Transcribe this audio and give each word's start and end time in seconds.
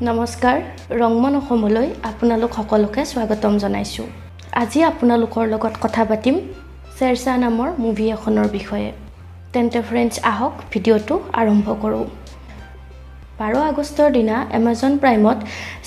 নমস্কাৰ 0.00 0.60
ৰংমন 1.00 1.34
অসমলৈ 1.38 1.88
আপোনালোক 2.10 2.50
সকলোকে 2.58 3.02
স্বাগতম 3.12 3.54
জনাইছোঁ। 3.62 4.06
আজি 4.62 4.80
আপোনালোকৰ 4.90 5.44
লগত 5.52 5.74
কথা 5.84 6.02
পাতিম 6.10 6.36
শ্বেৰশ্বাহ 6.96 7.36
নামৰ 7.44 7.68
মুভি 7.84 8.06
এখনৰ 8.16 8.48
বিষয়ে। 8.56 8.88
তেন্তে 9.52 9.80
ফ্ৰেণ্ডছ 9.88 10.14
আহক 10.32 10.54
ভিডিঅ'টো 10.72 11.14
আৰম্ভ 11.40 11.66
কৰোঁ। 11.82 12.04
বাৰ 13.38 13.52
আগষ্টৰ 13.70 14.08
দিনা 14.16 14.36
এমাজন 14.58 14.92
প্ৰাইমত 15.02 15.38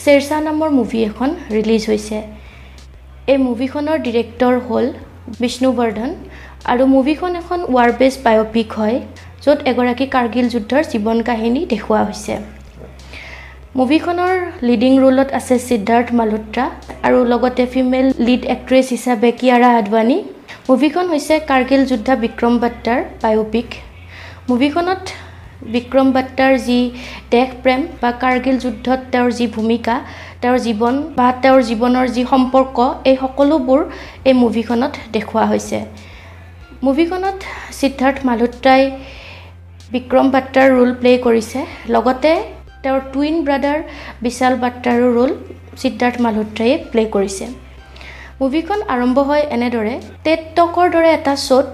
শ্বেৰশ্বাহ 0.04 0.40
নামৰ 0.48 0.70
মুভি 0.80 1.00
এখন 1.10 1.30
ৰিলিজ 1.56 1.84
হৈছে। 1.90 2.18
এই 3.32 3.38
মুভিখনৰ 3.48 3.98
ডিৰেক্টৰ 4.06 4.56
হ'ল 4.68 4.86
বিষ্ণুবৰ্ধন 5.42 6.12
আৰু 6.72 6.84
মুভিখন 6.96 7.32
এখন 7.42 7.60
ৱাৰ 7.76 7.92
বেছ 8.00 8.14
বায়'পিক 8.26 8.70
হয় 8.80 8.98
য'ত 9.44 9.58
এগৰাকী 9.72 10.06
কাৰ্গিল 10.16 10.46
যুদ্ধৰ 10.54 10.84
জীৱন 10.92 11.18
কাহিনী 11.30 11.62
দেখুওৱা 11.74 12.04
হৈছে। 12.10 12.36
মুভিখনৰ 13.80 14.36
লিডিং 14.68 14.94
ৰোলত 15.04 15.30
আছে 15.38 15.56
সিদ্ধাৰ্থ 15.70 16.14
মালোত্ৰা 16.20 16.66
আৰু 17.08 17.18
লগতে 17.32 17.64
ফিমেল 17.74 18.06
লিড 18.28 18.44
এক্ট্ৰেছ 18.54 18.86
হিচাপে 18.96 19.30
কিয়াৰা 19.40 19.70
আদৱানী। 19.80 20.18
মুভিখন 20.70 21.06
হৈছে 21.14 21.36
কাৰ্গিল 21.50 21.82
যোদ্ধা 21.92 22.16
বিক্ৰম 22.24 22.54
বাট্টাৰ 22.64 23.00
বায়'পিক 23.24 23.70
মুভিখনত 24.50 25.04
বিক্ৰম 25.76 26.08
বাট্টাৰ 26.16 26.54
যি 26.68 26.80
দেশ 27.36 27.50
প্ৰেম 27.64 27.82
বা 28.02 28.12
কাৰ্গিল 28.24 28.56
যুদ্ধত 28.64 29.00
তেওঁৰ 29.12 29.30
যি 29.38 29.46
ভূমিকা 29.56 29.96
তেওঁৰ 30.42 30.58
জীৱন 30.66 30.96
বা 31.18 31.28
তেওঁৰ 31.44 31.62
জীৱনৰ 31.70 32.08
যি 32.16 32.24
সম্পৰ্ক 32.34 32.78
এই 33.10 33.16
সকলোবোৰ 33.24 33.82
এই 34.30 34.36
মুভিখনত 34.44 34.94
দেখুওৱা 35.16 35.46
হৈছে। 35.52 35.78
মুভিখনত 36.86 37.38
সিদ্ধাৰ্থ 37.80 38.18
মালোত্ৰাই 38.30 38.82
বিক্ৰম 39.94 40.26
বাট্টাৰ 40.34 40.68
ৰোল 40.78 40.92
প্লে' 41.00 41.18
কৰিছে। 41.26 41.60
লগতে 41.96 42.32
তেওঁৰ 42.86 43.02
টুইন 43.14 43.36
ব্ৰাদাৰ 43.46 43.80
বিশাল 44.26 44.54
বাট্টাৰো 44.64 45.08
ৰোল 45.18 45.32
সিদ্ধাৰ্থ 45.82 46.18
মালহোত্ৰায়ে 46.26 46.76
প্লে' 46.92 47.12
কৰিছে। 47.16 47.46
মুভিখন 48.42 48.80
আৰম্ভ 48.94 49.18
হয় 49.30 49.44
এনেদৰে 49.56 49.94
টেট 50.26 50.42
টকৰ 50.58 50.86
দৰে 50.96 51.10
এটা 51.18 51.34
শ্ব'ত 51.48 51.70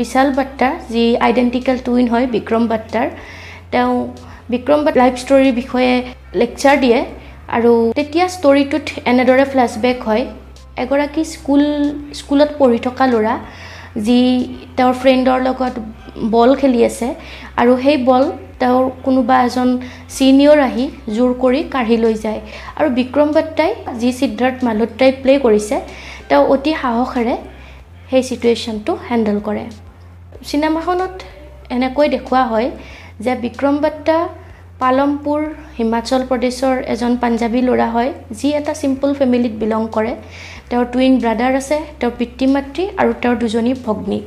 বিশাল 0.00 0.28
বাট্টাৰ 0.38 0.74
যি 0.94 1.04
আইডেণ্টিকেল 1.26 1.76
টুইন 1.86 2.06
হয় 2.12 2.26
বিক্ৰম 2.34 2.62
বাট্টাৰ। 2.72 3.08
তেওঁ 3.72 3.92
বিক্ৰম 4.52 4.80
বাট 4.86 4.94
লাইফ 5.02 5.14
ষ্টৰীৰ 5.22 5.52
বিষয়ে 5.60 5.92
লেকচাৰ 6.40 6.76
দিয়ে 6.84 6.98
আৰু 7.56 7.72
তেতিয়া 7.98 8.26
ষ্টৰিটোত 8.36 8.86
এনেদৰে 9.10 9.44
ফ্লেশ্ববেক 9.52 9.98
হয়। 10.08 10.24
এগৰাকী 10.82 11.22
স্কুল 11.34 11.62
স্কুলত 12.18 12.50
পঢ়ি 12.58 12.78
থকা 12.86 13.04
ল'ৰা 13.12 13.34
যি 14.06 14.20
তেওঁৰ 14.76 14.94
ফ্ৰেণ্ডৰ 15.00 15.38
লগত 15.48 15.74
বল 16.34 16.50
খেলি 16.60 16.80
আছে। 16.90 17.06
আৰু 17.60 17.72
সেই 17.84 17.96
বল 18.08 18.24
তেওঁৰ 18.60 18.84
কোনোবা 19.04 19.36
এজন 19.46 19.68
ছিনিয়ৰ 20.16 20.58
আহি 20.68 20.84
জোৰ 21.16 21.30
কৰি 21.42 21.60
কাঢ়ি 21.74 21.96
লৈ 22.04 22.14
যায়। 22.24 22.40
আৰু 22.78 22.88
বিক্ৰম 22.98 23.28
বাট্টাই 23.36 23.70
যি 24.00 24.10
সিদ্ধাৰ্থ 24.20 24.58
মালহোত্ৰাই 24.66 25.10
প্লে' 25.22 25.38
কৰিছে 25.46 25.76
তেওঁ 26.28 26.44
অতি 26.54 26.72
সাহসেৰে 26.82 27.34
সেই 28.10 28.22
ছিটুৱেশ্যনটো 28.28 28.92
হেণ্ডেল 29.08 29.38
কৰে। 29.46 29.64
চিনেমাখনত 30.48 31.14
এনেকৈ 31.76 32.06
দেখুওৱা 32.14 32.42
হয় 32.52 32.68
যে 33.24 33.32
বিক্ৰম 33.44 33.76
বাট্টা 33.84 34.16
পালমপুৰ 34.80 35.40
হিমাচল 35.78 36.22
প্ৰদেশৰ 36.30 36.76
এজন 36.94 37.12
পাঞ্জাবী 37.22 37.60
ল'ৰা 37.68 37.88
হয় 37.94 38.10
যি 38.38 38.48
এটা 38.60 38.72
চিম্পল 38.82 39.10
ফেমিলিত 39.18 39.54
বিলং 39.62 39.82
কৰে। 39.96 40.12
তেওঁৰ 40.70 40.86
টুইন 40.92 41.12
ব্ৰাদাৰ 41.22 41.52
আছে 41.60 41.76
তেওঁৰ 41.98 42.12
পিতৃ 42.18 42.46
মাতৃ 42.54 42.82
আৰু 43.00 43.10
তেওঁৰ 43.22 43.36
দুজনী 43.42 43.72
ভগ্নী। 43.86 44.18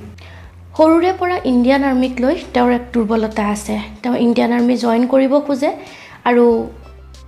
সৰুৰে 0.78 1.12
পৰা 1.20 1.36
ইণ্ডিয়ান 1.52 1.84
আৰ্মিক 1.90 2.14
লৈ 2.24 2.36
তেওঁৰ 2.56 2.72
এক 2.78 2.86
দুৰ্বলতা 2.94 3.44
আছে। 3.56 3.76
তেওঁ 4.02 4.16
ইণ্ডিয়ান 4.26 4.52
আৰ্মি 4.58 4.76
জইন 4.84 5.04
কৰিব 5.14 5.34
খোজে 5.48 5.70
আৰু 6.30 6.46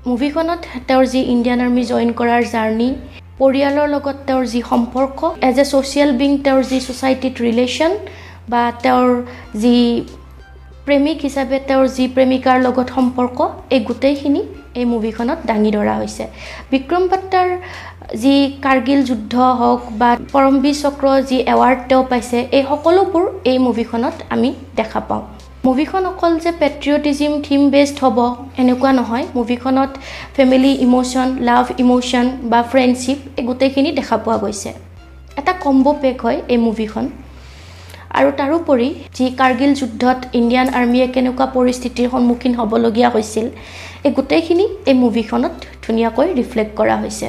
মুভিখনত 0.09 0.61
তেওঁৰ 0.87 1.05
যি 1.13 1.21
ইণ্ডিয়ান 1.33 1.59
আৰ্মি 1.65 1.83
জইন 1.91 2.09
কৰাৰ 2.19 2.43
জাৰ্ণি 2.53 2.89
পৰিয়ালৰ 3.39 3.87
লগত 3.95 4.17
তেওঁৰ 4.27 4.45
যি 4.53 4.59
সম্পৰ্ক 4.71 5.19
এজ 5.49 5.57
এ 5.63 5.65
ছ'চিয়েল 5.71 6.11
বিং 6.19 6.31
তেওঁৰ 6.45 6.61
যি 6.71 6.77
ছ'চাইটিত 6.87 7.35
ৰিলেশ্যন 7.47 7.91
বা 8.51 8.63
তেওঁৰ 8.83 9.09
যি 9.63 9.75
প্ৰেমিক 10.87 11.17
হিচাপে 11.25 11.57
তেওঁৰ 11.67 11.87
যি 11.95 12.05
প্ৰেমিকাৰ 12.15 12.57
লগত 12.65 12.87
সম্পৰ্ক 12.97 13.37
এই 13.75 13.79
গোটেইখিনি 13.87 14.41
এই 14.79 14.85
মুভিখনত 14.93 15.39
দাঙি 15.49 15.71
ধৰা 15.77 15.95
হৈছে। 16.01 16.23
বিক্ৰম 16.71 17.03
বাট্টাৰ 17.11 17.49
যি 18.21 18.35
কাৰ্গিল 18.65 18.99
যুদ্ধ 19.09 19.33
হওক 19.59 19.81
বা 19.99 20.09
পৰমবীৰ 20.33 20.77
চক্ৰ 20.83 21.05
যি 21.29 21.37
এৱাৰ্ড 21.53 21.79
তেওঁ 21.89 22.03
পাইছে 22.11 22.37
এই 22.57 22.63
সকলোবোৰ 22.69 23.25
এই 23.51 23.57
মুভিখনত 23.67 24.15
আমি 24.33 24.49
দেখা 24.79 24.99
পাওঁ। 25.09 25.23
মুভিখন 25.67 26.03
অকল 26.11 26.31
যে 26.43 26.51
পেট্ৰিয়টিজিম 26.61 27.31
থিম 27.45 27.61
বেছড 27.73 27.97
হ'ব 28.03 28.17
এনেকুৱা 28.61 28.91
নহয়। 28.99 29.25
মুভিখনত 29.37 29.91
ফেমিলি 30.35 30.71
ইম'শ্যন 30.85 31.29
লাভ 31.49 31.65
ইম'শ্যন 31.83 32.25
বা 32.51 32.59
ফ্ৰেণ্ডশ্বিপ 32.71 33.19
এই 33.39 33.43
গোটেইখিনি 33.49 33.89
দেখা 33.99 34.15
পোৱা 34.23 34.37
গৈছে। 34.43 34.69
এটা 35.39 35.53
কম্ব' 35.63 35.97
পেক 36.01 36.17
হয় 36.25 36.39
এই 36.53 36.59
মুভিখন। 36.67 37.05
আৰু 38.17 38.29
তাৰোপৰি 38.39 38.87
যি 39.17 39.25
কাৰ্গিল 39.39 39.71
যুদ্ধত 39.81 40.19
ইণ্ডিয়ান 40.39 40.67
আৰ্মীয়ে 40.79 41.07
কেনেকুৱা 41.15 41.47
পৰিস্থিতিৰ 41.57 42.07
সন্মুখীন 42.13 42.53
হ'বলগীয়া 42.59 43.09
হৈছিল 43.15 43.45
এই 44.05 44.11
গোটেইখিনি 44.17 44.65
এই 44.89 44.95
মুভিখনত 45.03 45.53
ধুনীয়াকৈ 45.83 46.27
ৰিফ্লেক্ট 46.39 46.73
কৰা 46.79 46.95
হৈছে। 47.01 47.27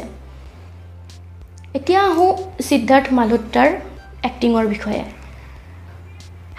এতিয়া 1.78 2.00
আহোঁ 2.10 2.30
সিদ্ধাৰ্থ 2.68 3.06
মালহোত্ৰাৰ 3.18 3.70
এক্টিঙৰ 4.28 4.64
বিষয়ে। 4.74 5.02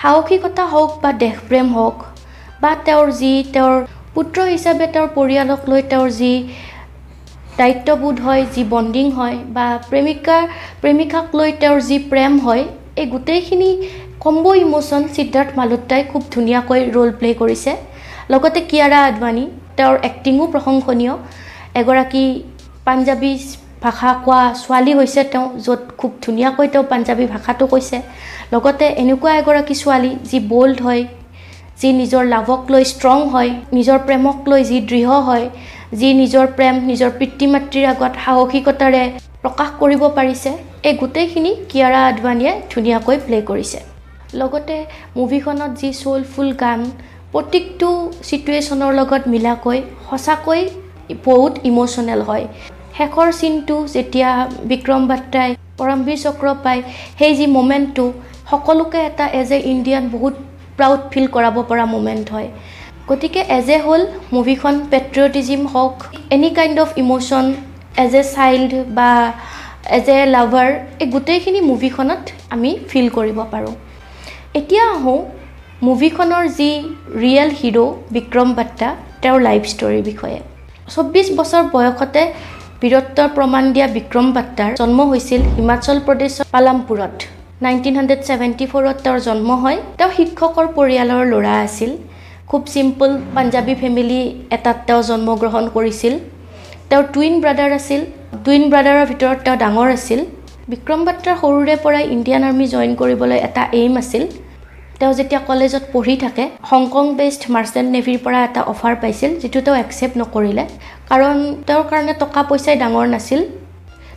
সাহসিকতা 0.02 0.66
হওক 0.74 0.92
বা 1.04 1.12
দেশপ্ৰেম 1.24 1.68
হওক 1.76 1.98
বা 2.62 2.72
তেওঁৰ 2.86 3.08
যি 3.22 3.32
তেওঁৰ 3.54 3.76
পুত্ৰ 4.16 4.38
হিচাপে 4.54 4.86
তেওঁৰ 4.94 5.10
পৰিয়ালক 5.18 5.62
লৈ 5.72 5.82
তেওঁৰ 5.92 6.10
যি 6.20 6.34
দায়িত্ববোধ 7.60 8.16
হয় 8.26 8.44
যি 8.54 8.62
বণ্ডিং 8.74 9.08
হয় 9.18 9.38
বা 9.56 9.66
প্ৰেমিকা 9.90 10.38
প্ৰেমিকাক 10.82 11.26
লৈ 11.40 11.50
তেওঁৰ 11.62 11.80
যি 11.90 11.98
প্ৰেম 12.12 12.34
হয় 12.46 12.64
এই 13.02 13.08
গোটেইখিনি 13.14 13.70
কম্ব 14.24 14.46
ইম'শ্যন 14.64 15.04
সিদ্ধাৰ্থ 15.16 15.52
মালহোত্ৰাই 15.60 16.02
খুব 16.12 16.22
ধুনীয়াকৈ 16.34 16.80
ৰোল 16.96 17.10
প্লে' 17.20 17.38
কৰিছে। 17.42 17.72
লগতে 18.34 18.60
কিয়াৰা 18.70 19.00
আদৱানী 19.10 19.44
তেওঁৰ 19.78 19.96
এক্টিঙো 20.10 20.46
প্ৰশংসনীয়। 20.54 21.14
এগৰাকী 21.82 22.24
পাঞ্জাবী 22.88 23.32
ভাষা 23.86 24.10
কোৱা 24.26 24.42
ছোৱালী 24.62 24.94
হৈছে 25.00 25.22
তেওঁ 25.34 25.46
য'ত 25.66 25.82
খুব 26.00 26.12
ধুনীয়াকৈ 26.26 26.68
তেওঁ 26.74 26.86
পাঞ্জাবী 26.92 27.26
ভাষাটো 27.34 27.66
কৈছে। 27.74 27.98
লগতে 28.54 28.86
এনেকুৱা 29.04 29.32
এগৰাকী 29.42 29.76
ছোৱালী 29.82 30.12
যি 30.30 30.38
বল্ড 30.54 30.78
হয় 30.88 31.04
যি 31.80 31.90
নিজৰ 32.00 32.24
লাভক 32.34 32.62
লৈ 32.74 32.84
ষ্ট্ৰং 32.94 33.20
হয় 33.34 33.52
নিজৰ 33.78 33.98
প্ৰেমক 34.08 34.38
লৈ 34.52 34.62
যি 34.72 34.78
দৃঢ় 34.90 35.16
হয় 35.28 35.46
যি 36.00 36.10
নিজৰ 36.22 36.46
প্ৰেম 36.58 36.76
নিজৰ 36.90 37.12
পিতৃ 37.20 37.46
মাতৃৰ 37.54 37.86
আগত 37.94 38.14
সাহসিকতাৰে 38.24 39.04
প্ৰকাশ 39.44 39.70
কৰিব 39.82 40.02
পাৰিছে 40.18 40.52
এই 40.88 40.94
গোটেইখিনি 41.02 41.52
কিয়াৰা 41.70 42.00
আদৱানীয়ে 42.12 42.54
ধুনীয়াকৈ 42.72 43.16
প্লে' 43.26 43.48
কৰিছে। 43.52 43.80
লগতে 44.34 44.78
মুভিখনত 45.18 45.72
যি 45.80 45.90
চ'লফুল 46.02 46.50
গান 46.64 46.80
প্ৰত্যেকটো 47.34 47.90
ছিটুৱেশ্যনৰ 48.28 48.92
লগত 49.00 49.24
মিলাকৈ 49.34 49.80
সঁচাকৈ 50.10 50.62
বহুত 51.28 51.54
ইম'চনেল 51.70 52.22
হয়। 52.30 52.46
শেষৰ 52.98 53.30
চিনটো 53.40 53.76
যেতিয়া 53.96 54.30
বিক্ৰম 54.72 55.02
বাট্টাই 55.12 55.50
পৰমবীৰ 55.80 56.20
চক্ৰ 56.26 56.46
পায় 56.64 56.82
সেই 57.20 57.34
যি 57.40 57.46
মমেণ্টটো 57.58 58.06
সকলোকে 58.52 59.00
এটা 59.10 59.26
এজ 59.42 59.52
এ 59.58 59.60
ইণ্ডিয়ান 59.74 60.04
বহুত 60.16 60.36
প্ৰাউড 60.78 61.02
ফিল 61.12 61.28
কৰাব 61.36 61.56
পৰা 61.70 61.86
মমেণ্ট 61.94 62.26
হয়। 62.36 62.50
গতিকে 63.10 63.42
এজ 63.58 63.70
এ 63.76 63.78
হ'ল 63.86 64.02
মুভিখন 64.36 64.76
পেট্ৰিয়টিজিম 64.92 65.62
হওক 65.74 65.96
any 66.36 66.50
kind 66.58 66.78
of 66.86 66.90
emotion 67.04 67.46
as 68.06 68.14
a 68.22 68.24
child 68.36 68.72
বা 68.98 69.10
এজ 69.98 70.08
এ 70.16 70.18
লাভাৰ 70.36 70.70
এই 71.04 71.08
গোটেইখিনি 71.16 71.62
মুভিখনত 71.72 72.22
আমি 72.54 72.72
ফিল 72.90 73.08
কৰিব 73.18 73.40
পাৰোঁ। 73.54 73.76
এতিয়া 74.58 74.86
আহোঁ 74.92 75.20
মুভিখনৰ 75.88 76.46
যি 76.58 76.70
ৰিয়েল 77.24 77.50
হিৰ' 77.60 77.92
বিক্ৰম 78.16 78.54
বাট্টা 78.60 78.88
তেওঁৰ 79.22 79.42
লাইফ 79.48 79.64
ষ্টৰীৰ 79.74 80.04
বিষয়ে। 80.10 80.40
চৌব্বিছ 80.94 81.28
বছৰ 81.40 81.64
বয়সতে 81.74 82.22
বীৰত্বৰ 82.82 83.28
প্ৰমাণ 83.36 83.64
দিয়া 83.74 83.88
বিক্ৰম 83.98 84.32
বাট্টাৰ 84.38 84.72
জন্ম 84.82 85.00
হৈছিল 85.12 85.42
হিমাচল 85.58 85.98
প্ৰদেশৰ 86.08 86.46
পালামপুৰত। 86.54 87.16
নাইনটিন 87.66 87.96
হাণ্ড্ৰেড 88.00 88.22
ছেভেণ্টি 88.28 88.66
ফ'ৰত 88.72 88.98
তেওঁৰ 89.04 89.20
জন্ম 89.28 89.50
হয়। 89.64 89.78
তেওঁ 89.98 90.12
শিক্ষকৰ 90.18 90.66
পৰিয়ালৰ 90.78 91.24
ল'ৰা 91.32 91.56
আছিল। 91.68 91.92
খুব 92.50 92.62
চিম্পল 92.74 93.10
পাঞ্জাবী 93.36 93.76
ফেমিলি 93.82 94.22
এটাত 94.56 94.78
তেওঁ 94.88 95.02
জন্মগ্ৰহণ 95.10 95.64
কৰিছিল। 95.76 96.14
তেওঁৰ 96.90 97.06
টুইন 97.14 97.34
ব্ৰাদাৰ 97.44 97.72
আছিল। 97.80 98.02
টুইন 98.46 98.64
ব্ৰাদাৰৰ 98.72 99.06
ভিতৰত 99.12 99.38
তেওঁ 99.46 99.58
ডাঙৰ 99.64 99.90
আছিল। 99.98 100.20
বিক্ৰম 100.72 101.02
বাট্টাৰ 101.06 101.38
সৰুৰে 101.42 101.76
পৰাই 101.84 102.04
ইণ্ডিয়ান 102.16 102.44
আৰ্মি 102.48 102.66
জইন 102.74 102.92
কৰিবলৈ 103.02 103.38
এটা 103.48 103.62
এইম 103.78 103.94
আছিল। 104.02 104.24
তেওঁ 105.00 105.14
যেতিয়া 105.20 105.40
কলেজত 105.50 105.84
পঢ়ি 105.94 106.16
থাকে 106.24 106.44
হংকং 106.70 107.06
বেছড 107.20 107.44
মাৰ্চেণ্ট 107.56 107.90
নেভিৰ 107.96 108.20
পৰা 108.26 108.40
এটা 108.48 108.62
অফাৰ 108.74 108.94
পাইছিল 109.02 109.32
যিটো 109.42 109.60
তেওঁ 109.66 109.78
একচেপ্ট 109.84 110.16
নকৰিলে। 110.22 110.64
কাৰণ 111.10 111.38
তেওঁৰ 111.68 111.86
কাৰণে 111.92 112.14
টকা 112.24 112.42
পইচাই 112.50 112.76
ডাঙৰ 112.82 113.08
নাছিল। 113.14 113.42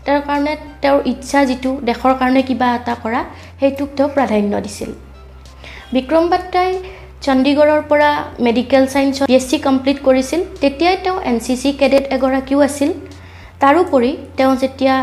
তেওঁৰ 0.05 0.23
কাৰণে 0.29 0.53
তেওঁৰ 0.83 1.01
ইচ্ছা 1.13 1.41
যিটো 1.51 1.71
দেশৰ 1.89 2.13
কাৰণে 2.21 2.43
কিবা 2.49 2.69
এটা 2.79 2.95
কৰা 3.05 3.21
সেইটোক 3.61 3.89
তেওঁ 3.97 4.11
প্ৰাধান্য 4.17 4.53
দিছিল। 4.67 4.91
বিক্ৰম 5.95 6.25
বাট্টাই 6.33 6.71
চণ্ডীগড়ৰ 7.25 7.83
পৰা 7.91 8.11
মেডিকেল 8.47 8.83
ছায়েন্সত 8.93 9.25
বি 9.31 9.35
এছ 9.39 9.45
চি 9.51 9.57
কমপ্লিট 9.69 9.99
কৰিছিল। 10.07 10.41
তেতিয়াই 10.63 10.97
তেওঁ 11.05 11.19
এন 11.31 11.37
চি 11.45 11.55
চি 11.63 11.69
কেডেট 11.81 12.05
এগৰাকীও 12.17 12.61
আছিল। 12.69 12.91
তাৰোপৰি 13.63 14.11
তেওঁ 14.37 14.55
যেতিয়া 14.63 14.95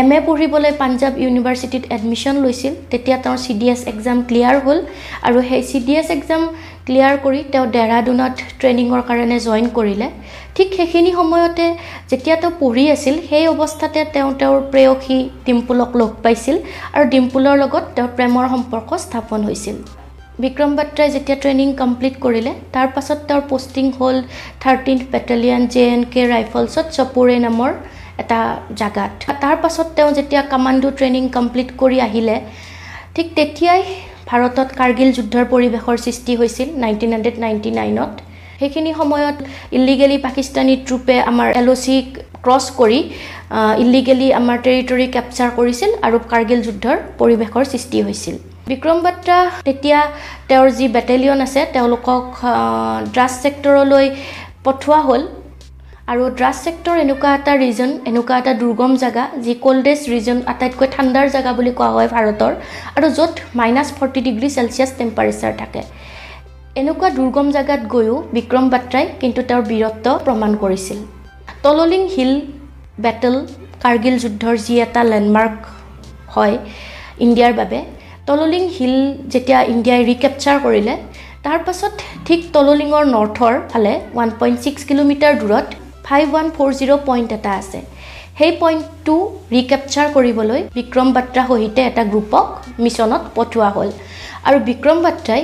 এম 0.00 0.10
এ 0.16 0.18
পঢ়িবলৈ 0.26 0.72
পাঞ্জাৱ 0.82 1.12
ইউনিভাৰ্চিটিত 1.24 1.82
এডমিশ্যন 1.96 2.34
লৈছিল। 2.44 2.72
তেতিয়া 2.90 3.16
তেওঁৰ 3.24 3.38
C 3.44 3.52
D 3.60 3.66
S 3.72 3.80
exam 3.92 4.16
clear 4.28 4.56
হ'ল 4.64 4.78
আৰু 5.26 5.38
সেই 5.48 5.62
C 5.68 5.78
D 5.86 5.92
S 6.00 6.08
exam 6.16 6.42
clear 6.86 7.14
কৰি 7.24 7.40
তেওঁ 7.52 7.66
ডেৰাডুনত 7.76 8.34
ট্ৰেইনিঙৰ 8.60 9.02
কাৰণে 9.08 9.36
জইন 9.46 9.66
কৰিলে। 9.78 10.08
ঠিক 10.56 10.68
সেইখিনি 10.76 11.10
সময়তে 11.18 11.66
যেতিয়া 12.10 12.36
তেওঁ 12.42 12.52
পঢ়ি 12.60 12.84
আছিল 12.94 13.14
সেই 13.28 13.44
অৱস্থাতে 13.54 14.00
তেওঁ 14.14 14.30
তেওঁৰ 14.40 14.60
প্ৰেয়সী 14.72 15.18
ডিম্পুলক 15.46 15.90
লগ 16.00 16.10
পাইছিল 16.24 16.56
আৰু 16.94 17.04
ডিম্পুলৰ 17.14 17.54
লগত 17.62 17.84
তেওঁৰ 17.96 18.10
প্ৰেমৰ 18.16 18.44
সম্পৰ্ক 18.54 18.88
স্থাপন 19.04 19.40
হৈছিল। 19.48 19.76
বিক্ৰম 20.42 20.70
বাত্ৰাই 20.78 21.08
যেতিয়া 21.14 21.36
ট্ৰেইনিং 21.42 21.68
কমপ্লিট 21.82 22.14
কৰিলে 22.24 22.52
তাৰ 22.74 22.88
পাছত 22.94 23.18
তেওঁৰ 23.28 23.42
পষ্টিং 23.52 23.84
হ'ল 23.98 24.16
thirteenth 24.62 25.02
battalion 25.12 25.62
J 25.72 25.82
N 25.94 26.02
K 26.12 26.22
ৰাইফলছত 26.34 26.86
চপুৰে 26.96 27.36
নামৰ 27.46 27.70
এটা 28.22 28.40
জেগাত। 28.80 29.12
তাৰ 29.42 29.56
পাছত 29.62 29.86
তেওঁ 29.96 30.10
যেতিয়া 30.18 30.42
কামাণ্ডো 30.52 30.88
ট্ৰেইনিং 30.98 31.24
কমপ্লিট 31.36 31.68
কৰি 31.80 31.98
আহিলে 32.08 32.36
ঠিক 33.14 33.26
তেতিয়াই 33.38 33.82
ভাৰতত 34.30 34.68
কাৰ্গিল 34.80 35.10
যুদ্ধৰ 35.18 35.44
পৰিৱেশৰ 35.52 35.96
সৃষ্টি 36.06 36.32
হৈছিল 36.40 36.68
নাইনটিন 36.84 37.10
হাণ্ড্ৰেড 37.14 37.36
নাইণ্টি 37.44 37.70
নাইনত। 37.78 38.12
সেইখিনি 38.60 38.90
সময়ত 39.00 39.36
ইলিগেলি 39.78 40.18
পাকিস্তানী 40.26 40.74
ট্ৰুপে 40.86 41.16
আমাৰ 41.30 41.48
এল 41.60 41.68
অ' 41.74 41.80
চিক 41.84 42.06
ক্ৰছ 42.44 42.64
কৰি 42.80 43.00
ইলিগেলি 43.84 44.28
আমাৰ 44.40 44.56
টেৰিটৰী 44.66 45.06
কেপচাৰ 45.14 45.50
কৰিছিল 45.58 45.90
আৰু 46.06 46.16
কাৰ্গিল 46.32 46.60
যুদ্ধৰ 46.66 46.96
পৰিৱেশৰ 47.20 47.64
সৃষ্টি 47.72 47.98
হৈছিল। 48.06 48.36
বিক্ৰম 48.70 48.98
বাত্ৰা 49.06 49.36
তেতিয়া 49.66 50.00
তেওঁৰ 50.48 50.68
যি 50.78 50.86
বেটেলিয়ন 50.96 51.38
আছে 51.46 51.60
তেওঁলোকক 51.74 52.24
ড্ৰাছ 53.14 53.32
ছেক্টৰলৈ 53.42 54.06
পঠোৱা 54.64 55.00
হ'ল। 55.08 55.22
আৰু 56.12 56.24
ড্ৰাছ 56.36 56.56
ছেক্টৰ 56.64 56.96
এনেকুৱা 57.00 57.30
এটা 57.38 57.52
ৰিজন 57.62 57.90
এনেকুৱা 58.10 58.36
এটা 58.42 58.52
দুৰ্গম 58.60 58.92
জেগা 59.00 59.24
যি 59.44 59.52
ক'ল্ডেষ্ট 59.64 60.04
ৰিজন 60.12 60.38
আটাইতকৈ 60.52 60.86
ঠাণ্ডাৰ 60.94 61.26
জেগা 61.34 61.50
বুলি 61.58 61.72
কোৱা 61.78 61.88
হয় 61.96 62.08
ভাৰতৰ 62.14 62.52
আৰু 62.96 63.08
য'ত 63.16 63.32
minus 63.60 63.88
forty 63.98 64.20
degree 64.26 64.48
Celsius 64.54 64.90
temperature 65.00 65.52
থাকে। 65.60 65.80
এনেকুৱা 66.80 67.08
দুৰ্গম 67.18 67.46
জেগাত 67.56 67.82
গৈও 67.94 68.16
বিক্ৰম 68.36 68.64
বাত্ৰাই 68.74 69.04
কিন্তু 69.20 69.40
তেওঁৰ 69.48 69.64
বীৰত্ব 69.70 70.06
প্ৰমাণ 70.26 70.54
কৰিছিল। 70.62 70.98
তললিং 71.64 72.02
হিল 72.14 72.32
বেটেল 73.04 73.36
কাৰ্গিল 73.82 74.16
যুদ্ধৰ 74.22 74.54
যি 74.66 74.74
এটা 74.84 75.02
লেণ্ডমাৰ্ক 75.10 75.56
হয় 76.34 76.54
ইণ্ডিয়াৰ 77.24 77.52
বাবে 77.60 77.78
তললিং 78.28 78.64
হিল 78.76 78.96
যেতিয়া 79.32 79.58
ইণ্ডিয়াই 79.72 80.02
ৰিকেপচাৰ 80.10 80.56
কৰিলে 80.64 80.94
তাৰ 81.44 81.58
পাছত 81.66 81.92
ঠিক 82.26 82.40
তললিঙৰ 82.54 83.04
নৰ্থৰ 83.16 83.54
ফালে 83.70 83.92
ওৱান 84.14 84.30
পইণ্ট 84.40 84.58
ছিক্স 84.64 84.80
কিলোমিটাৰ 84.88 85.34
দূৰত 85.42 85.68
five 86.08 86.26
one 86.34 86.46
four 86.56 86.70
zero' 86.78 87.04
point 87.08 87.30
এটা 87.38 87.52
আছে। 87.60 87.78
সেই 88.38 88.52
পইণ্টটো 88.60 89.14
ৰিকেপচাৰ 89.54 90.06
কৰিবলৈ 90.16 90.60
বিক্ৰম 90.78 91.08
বাত্ৰা 91.16 91.42
সহিতে 91.50 91.80
এটা 91.90 92.02
গ্ৰুপক 92.12 92.46
মিছনত 92.84 93.22
পঠোৱা 93.36 93.68
হ'ল। 93.76 93.90
আৰু 94.46 94.58
Vikram 94.68 94.98
Batra 95.06 95.42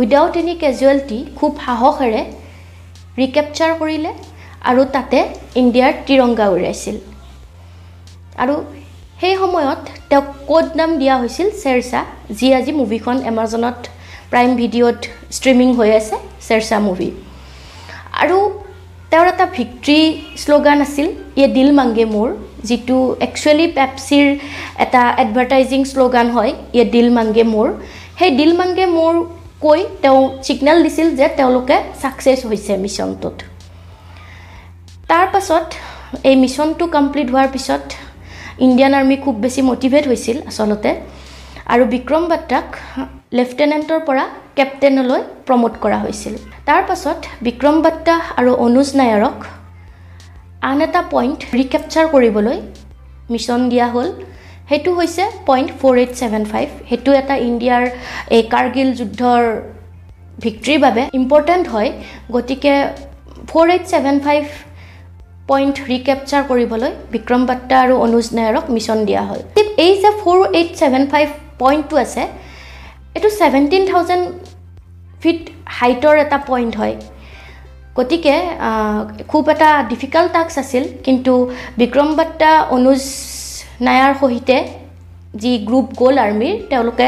without 0.00 0.34
any 0.40 0.54
casualty 0.62 1.18
খুব 1.38 1.50
সাহসেৰে 1.64 2.22
ৰিকেপচাৰ 3.20 3.70
কৰিলে 3.80 4.10
আৰু 4.70 4.82
তাতে 4.94 5.18
ইণ্ডিয়াৰ 5.60 5.92
ত্ৰিৰংগা 6.06 6.46
উৰাইছিল। 6.54 6.96
আৰু 8.42 8.54
সেই 9.20 9.34
সময়ত 9.42 9.82
তেওঁক 10.08 10.26
ক'ড 10.48 10.66
নাম 10.80 10.90
দিয়া 11.00 11.14
হৈছিল 11.20 11.48
শ্বেৰচা 11.62 12.00
যি 12.38 12.46
আজি 12.58 12.72
মুভিখন 12.80 13.16
এমাজনত 13.30 13.78
প্ৰাইম 14.32 14.50
ভিডিঅ'ত 14.60 15.00
ষ্ট্ৰিমিং 15.36 15.68
হৈ 15.78 15.90
আছে 16.00 16.16
শ্বেৰচা 16.46 16.78
মুভি 16.86 17.08
আৰু 18.22 18.38
তেওঁৰ 19.12 19.26
এটা 19.32 19.46
ভিক্ট্ৰী 19.58 19.98
শ্লোগান 20.42 20.78
আছিল 20.86 21.08
ইয়ে 21.38 21.48
দিল 21.56 21.70
মাংগে 21.78 22.04
মোৰ 22.14 22.28
যিটো 22.68 22.98
একচুৱেলি 23.26 23.66
পেপচিৰ 23.78 24.26
এটা 24.84 25.02
এডভাৰটাইজিং 25.24 25.80
শ্লোগান 25.92 26.26
হয় 26.36 26.52
ইয়ে 26.76 26.86
দিল 26.94 27.08
মাংগে 27.16 27.44
মোৰ 27.54 27.68
সেই 28.18 28.30
দিল 28.38 28.52
মাংগে 28.60 28.86
মোৰ 28.96 29.14
কৈ 29.64 29.80
তেওঁ 30.02 30.20
ছিগনেল 30.46 30.78
দিছিল 30.84 31.08
যে 31.18 31.26
তেওঁলোকে 31.38 31.76
ছাকচেছ 32.00 32.40
হৈছে 32.50 32.72
মিছনটোত। 32.84 33.36
তাৰ 35.10 35.26
পাছত 35.34 35.66
এই 36.28 36.36
মিছনটো 36.44 36.84
কমপ্লিট 36.96 37.28
হোৱাৰ 37.32 37.48
পিছত 37.54 37.84
ইণ্ডিয়ান 38.66 38.92
আৰ্মি 38.98 39.16
খুব 39.24 39.34
বেছি 39.44 39.60
মটিভেট 39.70 40.04
হৈছিল 40.10 40.36
আচলতে। 40.50 40.90
আৰু 41.72 41.84
বিক্ৰম 41.94 42.24
বাত্ৰাক 42.32 42.68
লেফটেনেণ্টৰ 43.38 44.00
পৰা 44.08 44.24
কেপ্টেইনলৈ 44.56 45.20
প্ৰমোট 45.46 45.74
কৰা 45.82 45.98
হৈছিল। 46.04 46.34
তাৰ 46.68 46.82
পাছত 46.88 47.18
বিক্ৰম 47.46 47.76
বাত্ৰা 47.86 48.14
আৰু 48.38 48.52
অনুজ 48.66 48.88
নায়াৰক 49.00 49.38
আন 50.70 50.78
এটা 50.86 51.00
পইণ্ট 51.12 51.38
ৰিকেপচাৰ 51.58 52.06
কৰিবলৈ 52.14 52.58
মিছন 53.32 53.60
দিয়া 53.72 53.86
হ'ল। 53.94 54.08
সেইটো 54.70 54.90
হৈছে 54.98 55.24
point 55.48 55.68
four 55.80 55.94
eight 56.02 56.12
seven 56.20 56.44
five. 56.52 56.68
সেইটো 56.88 57.10
এটা 57.20 57.34
ইণ্ডিয়াৰ 57.48 57.84
এই 58.36 58.42
কাৰ্গিল 58.54 58.88
যুদ্ধৰ 58.98 59.42
ভিক্ট্ৰীৰ 60.44 60.78
বাবে 60.86 61.02
ইম্পৰ্টেণ্ট 61.20 61.64
হয়। 61.74 61.90
গতিকে 62.34 62.74
four 63.50 63.66
eight 63.74 63.84
seven 63.92 64.16
five 64.26 64.42
point 65.50 65.76
recapture 65.92 66.42
কৰিবলৈ 66.50 66.90
বিক্ৰম 67.14 67.42
বাত্ৰা 67.50 67.76
আৰু 67.84 67.94
অনুজ 68.06 68.26
নায়াৰক 68.36 68.64
মিছন 68.74 68.98
দিয়া 69.08 69.22
হ'ল। 69.28 69.40
এই 69.86 69.92
যে 70.02 70.10
ফ'ৰ 70.20 70.38
এইট 70.58 70.70
ছেভেন 70.80 71.04
ফাইভ 71.12 71.28
পইণ্টটো 71.62 71.94
আছে। 72.04 72.22
এইটো 73.16 73.28
ছেভেণ্টিন 73.40 73.82
থাউজেণ্ড 73.90 74.24
ফিট 75.22 75.40
হাইটৰ 75.78 76.14
এটা 76.24 76.38
পইণ্ট 76.50 76.72
হয়। 76.80 76.96
গতিকে 77.96 78.34
খুব 79.30 79.42
এটা 79.54 79.68
ডিফিকাল্ট 79.92 80.30
টাস্ক 80.34 80.54
আছিল 80.62 80.84
কিন্তু 81.06 81.32
বিক্ৰম 81.80 82.08
বাত্ৰা 82.18 82.50
অনুজ 82.76 83.02
নায়াৰ 83.86 84.12
সহিতে 84.20 84.56
যি 85.42 85.52
গ্ৰুপ 85.68 85.86
গ'ল 86.00 86.16
আৰ্মিৰ 86.26 86.54
তেওঁলোকে 86.70 87.06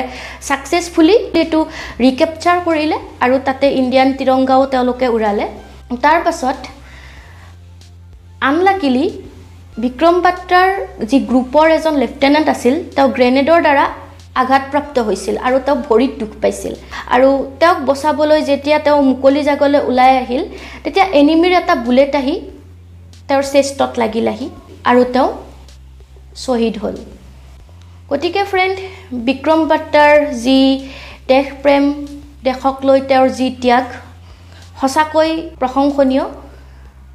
ছাকচেছফুলি 0.49 1.17
এইটো 1.41 1.61
ৰিকেপচাৰ 2.05 2.59
কৰিলে 2.67 2.97
আৰু 3.25 3.37
তাতে 3.49 3.67
ইণ্ডিয়ান 3.81 4.09
তিৰংগাও 4.19 4.63
তেওঁলোকে 4.73 5.07
উৰালে। 5.17 5.47
তাৰ 6.05 6.19
পাছত 6.27 6.59
আনলাকিলি 8.49 9.05
বিক্ৰম 9.85 10.17
বাত্ৰাৰ 10.27 10.71
যি 11.11 11.19
গ্ৰুপৰ 11.31 11.67
এজন 11.77 11.95
লেফটেনেণ্ট 12.03 12.47
আছিল 12.55 12.75
তেওঁ 12.95 13.09
গ্ৰেনেডৰ 13.17 13.61
দ্বাৰা 13.67 13.85
আঘাতপ্ৰাপ্ত 14.43 14.97
হৈছিল 15.09 15.37
আৰু 15.47 15.57
তেওঁ 15.67 15.79
ভৰিত 15.89 16.13
দুখ 16.21 16.33
পাইছিল। 16.43 16.75
আৰু 17.15 17.29
তেওঁক 17.61 17.79
বচাবলৈ 17.89 18.41
যেতিয়া 18.51 18.79
তেওঁ 18.87 19.01
মুকলি 19.11 19.43
জাগলৈ 19.49 19.81
ওলাই 19.91 20.13
আহিল 20.23 20.43
তেতিয়া 20.85 21.07
এনিমিৰ 21.21 21.53
এটা 21.61 21.75
বুলেট 21.87 22.15
আহি 22.21 22.35
তেওঁৰ 23.29 23.45
চেষ্টত 23.55 23.93
লাগিল 24.03 24.27
আহি 24.35 24.47
আৰু 24.91 25.03
তেওঁ 25.15 25.29
শ্বহীদ 26.45 26.75
হ'ল। 26.83 26.97
গতিকে 28.11 28.43
ফ্ৰেণ্ড 28.51 28.77
বিক্ৰম 29.29 29.61
বাত্ৰাৰ 29.71 30.15
যি 30.45 30.59
দেশ 31.31 31.47
প্ৰেম 31.63 31.85
দেশক 32.47 32.77
লৈ 32.89 33.01
তেওঁৰ 33.11 33.29
যি 33.39 33.47
ত্যাগ 33.63 33.87
সঁচাকৈ 34.81 35.31
প্ৰশংসনীয়। 35.61 36.25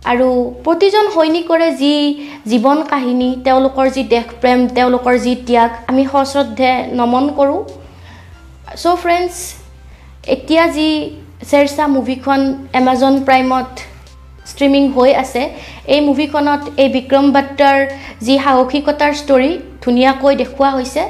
আৰু 0.03 0.27
প্ৰতিজন 0.65 1.05
সৈনিকৰে 1.15 1.69
যি 1.81 1.93
জীৱন 2.51 2.79
কাহিনী 2.91 3.29
তেওঁলোকৰ 3.45 3.87
যি 3.95 4.03
দেশ 4.13 4.25
প্ৰেম 4.41 4.59
তেওঁলোকৰ 4.75 5.15
যি 5.25 5.33
ত্যাগ 5.47 5.71
আমি 5.89 6.03
সশ্ৰদ্ধে 6.11 6.71
নমন 6.99 7.25
কৰোঁ। 7.37 7.61
চ' 8.81 8.95
ফ্ৰেণ্ডছ 9.01 9.35
এতিয়া 10.35 10.65
যি 10.75 10.89
শ্বেৰচা 11.49 11.85
মুভিখন 11.95 12.41
এমাজন 12.79 13.13
প্ৰাইমত 13.27 13.69
ষ্ট্ৰিমিং 14.51 14.83
হৈ 14.95 15.11
আছে 15.23 15.43
এই 15.93 16.01
মুভিখনত 16.09 16.61
এই 16.83 16.89
বিক্ৰম 16.95 17.25
বাত্ৰাৰ 17.35 17.79
যি 18.25 18.35
সাহসিকতাৰ 18.43 19.13
ষ্টৰী 19.21 19.51
ধুনীয়াকৈ 19.83 20.33
দেখুওৱা 20.41 20.69
হৈছে। 20.75 21.03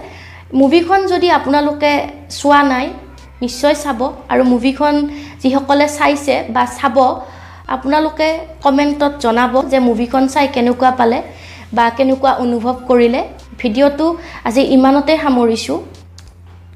মুভিখন 0.61 0.99
যদি 1.13 1.27
আপোনালোকে 1.39 1.91
চোৱা 2.39 2.61
নাই 2.71 2.85
নিশ্চয় 3.43 3.75
চাব। 3.83 3.99
আৰু 4.31 4.43
মুভিখন 4.53 4.95
যিসকলে 5.41 5.87
চাইছে 5.97 6.35
বা 6.55 6.63
চাব 6.77 6.97
আপোনালোকে 7.75 8.27
কমেণ্টত 8.63 9.13
জনাব 9.23 9.53
যে 9.71 9.79
মুভিখন 9.87 10.23
চাই 10.33 10.47
কেনেকুৱা 10.55 10.91
পালে 10.99 11.19
বা 11.75 11.85
কেনেকুৱা 11.97 12.31
অনুভৱ 12.43 12.75
কৰিলে। 12.89 13.21
ভিডিঅ'টো 13.61 14.07
আজি 14.47 14.61
ইমানতে 14.77 15.13
সামৰিছোঁ। 15.23 15.77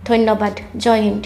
ধন্যবাদ। 0.10 0.54
জয় 0.84 1.02
হিন্দ। 1.06 1.24